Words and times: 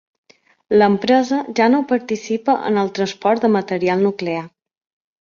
L'empresa 0.79 1.41
ja 1.59 1.69
no 1.75 1.83
participa 1.93 2.57
en 2.73 2.83
el 2.87 2.93
transport 2.99 3.47
de 3.47 3.55
material 3.61 4.07
nuclear. 4.11 4.45